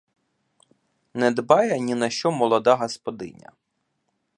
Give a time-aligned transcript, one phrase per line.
[1.13, 3.51] Не дбає ні на що молода господиня.